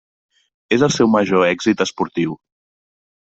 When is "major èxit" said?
1.15-1.85